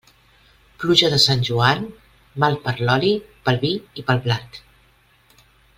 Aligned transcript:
Pluja 0.83 1.11
de 1.13 1.19
Sant 1.25 1.43
Joan, 1.49 1.85
mal 2.45 2.59
per 2.65 2.75
l'oli, 2.87 3.13
pel 3.49 3.61
vi 3.67 3.75
i 4.01 4.07
pel 4.09 4.23
blat. 4.25 4.63